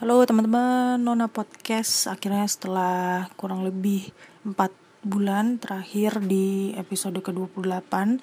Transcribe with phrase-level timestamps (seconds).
[0.00, 0.96] Halo teman-teman.
[0.96, 2.08] Nona Podcast.
[2.08, 4.08] Akhirnya setelah kurang lebih
[4.48, 4.72] 4
[5.04, 8.16] bulan terakhir di episode ke-28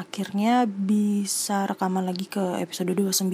[0.00, 3.28] Akhirnya bisa rekaman lagi ke episode 29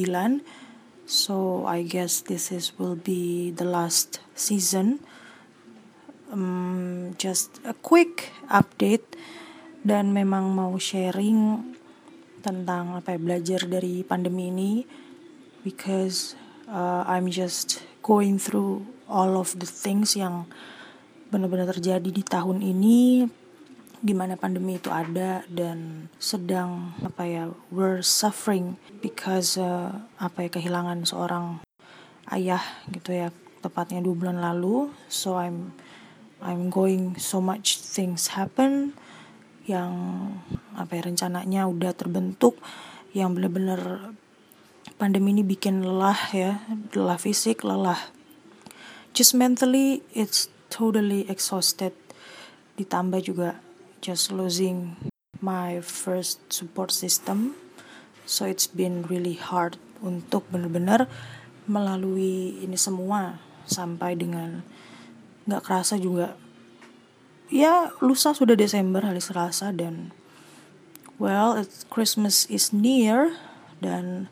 [1.07, 4.99] So I guess this is will be the last season.
[6.35, 9.07] Um, Just a quick update.
[9.87, 11.71] Dan memang mau sharing
[12.43, 14.83] tentang apa ya belajar dari pandemi ini.
[15.63, 16.35] Because
[16.71, 20.47] uh, I'm just going through all of the things yang
[21.29, 23.27] benar-benar terjadi di tahun ini.
[24.01, 31.05] Gimana pandemi itu ada dan sedang apa ya we're suffering because uh, apa ya kehilangan
[31.05, 31.61] seorang
[32.33, 33.29] ayah gitu ya
[33.61, 34.89] tepatnya dua bulan lalu.
[35.13, 35.77] So I'm
[36.41, 38.97] I'm going so much things happen
[39.69, 39.93] yang
[40.73, 42.57] apa ya rencananya udah terbentuk
[43.13, 44.17] yang benar-benar
[45.01, 46.61] pandemi ini bikin lelah ya,
[46.93, 48.13] lelah fisik, lelah
[49.11, 51.97] just mentally it's totally exhausted.
[52.79, 53.59] Ditambah juga
[54.01, 54.97] just losing
[55.43, 57.59] my first support system.
[58.25, 61.11] So it's been really hard untuk benar-benar
[61.67, 64.65] melalui ini semua sampai dengan
[65.45, 66.39] nggak kerasa juga
[67.51, 70.15] ya lusa sudah Desember hari Selasa dan
[71.19, 73.35] well it's Christmas is near
[73.83, 74.31] dan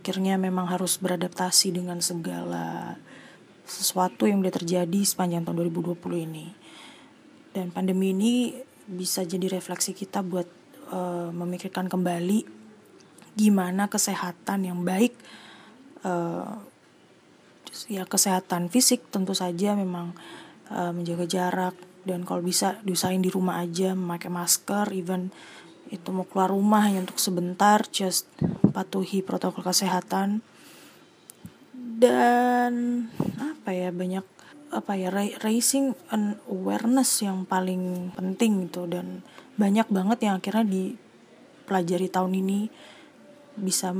[0.00, 2.96] akhirnya memang harus beradaptasi dengan segala
[3.68, 6.46] sesuatu yang udah terjadi sepanjang tahun 2020 ini.
[7.52, 8.56] Dan pandemi ini
[8.88, 10.48] bisa jadi refleksi kita buat
[10.90, 12.42] uh, memikirkan kembali
[13.38, 15.14] gimana kesehatan yang baik
[16.02, 16.58] uh,
[17.86, 20.10] ya kesehatan fisik tentu saja memang
[20.74, 25.30] uh, menjaga jarak dan kalau bisa diusahain di rumah aja memakai masker even
[25.94, 28.26] itu mau keluar rumah hanya untuk sebentar just
[28.70, 30.42] patuhi protokol kesehatan.
[31.74, 34.24] Dan apa ya banyak
[34.70, 35.10] apa ya
[35.42, 38.88] raising an awareness yang paling penting gitu.
[38.88, 39.26] Dan
[39.60, 42.60] banyak banget yang akhirnya dipelajari tahun ini.
[43.60, 43.92] Bisa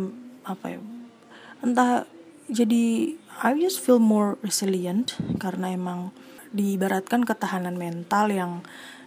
[0.47, 0.81] apa ya
[1.61, 2.09] entah
[2.49, 5.19] jadi I just feel more resilient.
[5.37, 6.17] Karena emang
[6.51, 8.53] diibaratkan ketahanan mental yang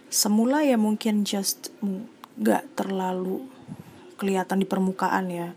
[0.08, 1.74] semula ya mungkin just
[2.40, 3.46] gak terlalu
[4.16, 5.48] kelihatan di permukaan ya.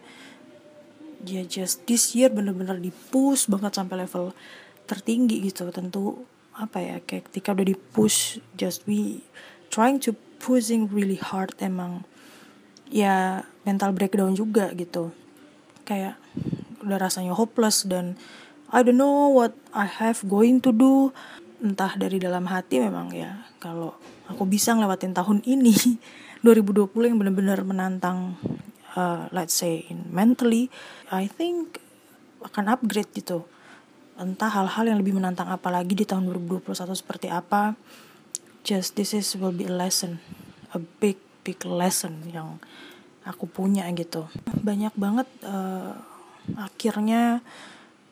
[1.25, 4.33] Ya just this year bener-bener di push banget sampai level
[4.85, 5.69] tertinggi gitu.
[5.73, 6.25] Tentu
[6.57, 9.21] apa ya kayak ketika udah di push just we
[9.69, 12.05] trying to pushing really hard emang.
[12.87, 15.11] Ya mental breakdown juga gitu.
[15.83, 16.21] Kayak
[16.83, 18.15] udah rasanya hopeless dan
[18.67, 21.15] I don't know what I have going to do.
[21.57, 23.97] Entah dari dalam hati memang ya kalau
[24.29, 25.73] aku bisa ngelewatin tahun ini
[26.45, 28.37] 2020 yang benar-benar menantang
[28.97, 30.69] uh, let's say in mentally
[31.09, 31.81] I think
[32.43, 33.45] akan upgrade gitu.
[34.17, 37.77] Entah hal-hal yang lebih menantang apa lagi di tahun 2021 seperti apa.
[38.65, 40.19] Just this is will be a lesson
[40.75, 41.17] a big
[41.47, 42.59] big lesson yang
[43.23, 44.27] aku punya gitu.
[44.43, 45.95] Banyak banget uh,
[46.55, 47.43] akhirnya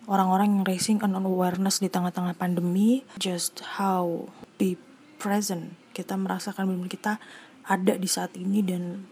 [0.06, 4.30] orang-orang yang raising an awareness di tengah-tengah pandemi just how
[4.62, 4.78] be
[5.18, 7.18] present kita merasakan benar kita
[7.66, 9.10] ada di saat ini dan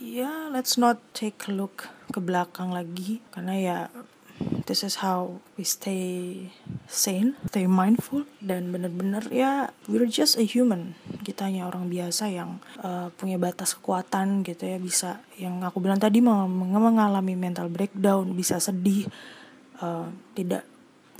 [0.00, 3.22] ya let's not take a look ke belakang lagi.
[3.34, 3.78] Karena ya
[4.64, 6.48] this is how we stay
[6.86, 8.24] sane, stay mindful.
[8.40, 10.94] Dan bener-bener ya we're just a human.
[11.26, 15.20] Kita hanya orang biasa yang uh, punya batas kekuatan gitu ya bisa.
[15.36, 19.10] Yang aku bilang tadi mengalami mental breakdown bisa sedih
[19.82, 20.64] uh, tidak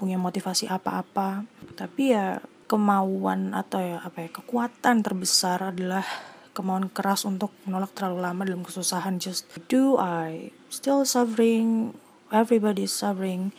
[0.00, 1.44] punya motivasi apa-apa.
[1.76, 2.40] Tapi ya
[2.70, 6.06] kemauan atau ya apa ya kekuatan terbesar adalah
[6.54, 9.18] kemauan keras untuk menolak terlalu lama dalam kesusahan.
[9.18, 11.98] Just do I still suffering
[12.30, 13.50] everybody is suffering.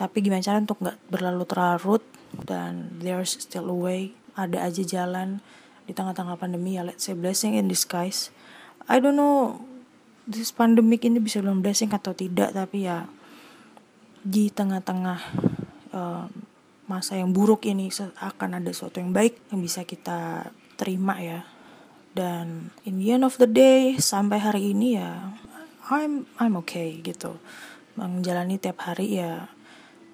[0.00, 2.02] Tapi gimana cara untuk nggak berlalu terlarut
[2.48, 5.44] dan there's still a way ada aja jalan
[5.84, 6.82] di tengah-tengah pandemi ya.
[6.82, 8.32] Let's say blessing in disguise.
[8.88, 9.60] I don't know
[10.24, 13.04] this pandemic ini bisa bilang blessing atau tidak tapi ya
[14.24, 15.20] di tengah-tengah
[15.92, 16.32] um,
[16.84, 17.88] masa yang buruk ini
[18.20, 21.48] akan ada sesuatu yang baik yang bisa kita terima ya.
[22.14, 25.34] Dan in the end of the day sampai hari ini ya
[25.90, 27.42] I'm I'm okay gitu.
[27.98, 29.50] Menjalani tiap hari ya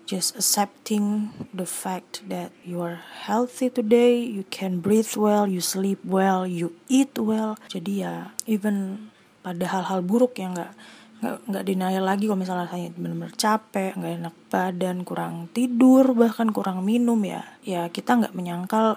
[0.09, 6.01] just accepting the fact that you are healthy today you can breathe well you sleep
[6.03, 7.61] well you eat well.
[7.69, 9.09] Jadi ya even
[9.41, 10.73] pada hal-hal buruk yang nggak
[11.21, 16.49] nggak nggak denial lagi kalau misalnya saya benar-benar capek nggak enak badan kurang tidur bahkan
[16.49, 17.45] kurang minum ya.
[17.61, 18.97] Ya kita nggak menyangkal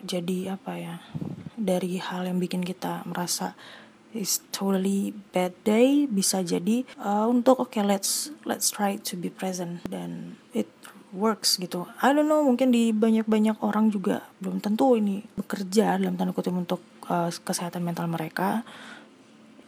[0.00, 0.94] jadi apa ya
[1.58, 3.52] dari hal yang bikin kita merasa
[4.16, 9.28] is totally bad day bisa jadi uh, untuk oke okay, let's let's try to be
[9.28, 10.70] present dan it
[11.12, 11.88] works gitu.
[12.00, 16.52] I don't know mungkin di banyak-banyak orang juga belum tentu ini bekerja dalam tanda kutip
[16.52, 18.64] untuk uh, kesehatan mental mereka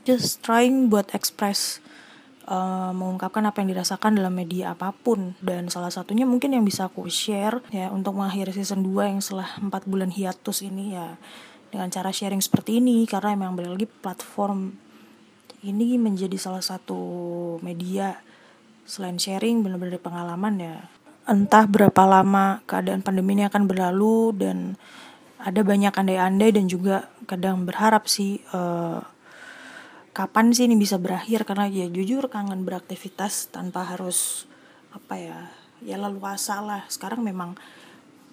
[0.04, 1.80] just trying buat express
[2.50, 5.38] uh, mengungkapkan apa yang dirasakan dalam media apa pun.
[5.40, 9.48] Dan salah satunya mungkin yang bisa aku share ya untuk mengakhiri season 2 yang setelah
[9.60, 11.16] 4 bulan hiatus ini ya
[11.70, 13.06] dengan cara sharing seperti ini.
[13.06, 14.74] Karena emang balik lagi platform
[15.60, 17.00] ini menjadi salah satu
[17.60, 18.18] media
[18.88, 20.76] selain sharing benar-benar pengalaman ya.
[21.28, 24.74] Entah berapa lama keadaan pandemi ini akan berlalu dan
[25.40, 29.00] ada banyak andai-andai dan juga kadang berharap sih uh,
[30.10, 31.46] kapan sih ini bisa berakhir?
[31.46, 34.46] Karena ya jujur kangen beraktivitas tanpa harus
[34.90, 35.38] apa ya
[35.80, 36.84] ya lalu lah.
[36.90, 37.56] Sekarang memang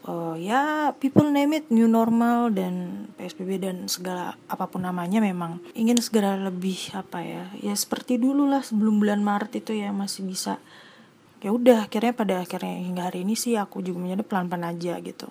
[0.07, 5.59] uh, ya people name it new normal dan psbb dan segala apa pun namanya memang
[5.75, 10.25] ingin segera lebih apa ya ya seperti dulu lah sebelum bulan maret itu ya masih
[10.25, 10.59] bisa.
[11.37, 15.29] Ya udah akhirnya pada akhirnya hingga hari ini sih aku juga menjadi pelan-pelan aja gitu.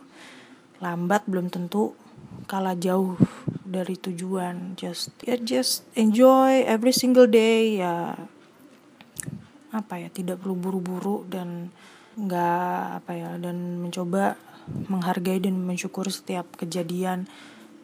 [0.79, 1.99] Lambat belum tentu
[2.47, 3.19] kalah jauh
[3.67, 4.79] dari tujuan.
[4.79, 8.15] Just ya just enjoy every single day ya.
[9.75, 11.75] Apa ya tidak perlu buru-buru dan
[12.17, 14.41] nggak apa ya dan mencoba
[14.89, 17.29] menghargai dan mensyukur setiap kejadian.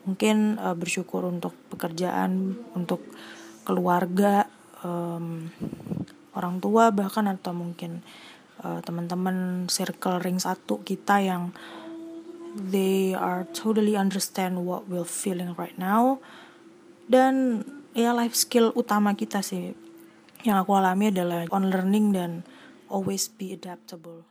[0.02, 3.06] Mungkin uh, bersyukur untuk pekerjaan untuk
[3.62, 4.50] keluarga
[4.82, 5.46] um,
[6.35, 8.02] orang tua bahkan atau mungkin
[8.67, 11.55] uh, teman-teman circle ring satu kita yang
[12.56, 16.20] they are totally understand what we're feeling right now.
[17.08, 19.76] Dan ya life skill utama kita sih
[20.43, 22.31] yang aku alami adalah on learning dan
[22.88, 24.25] always be adaptable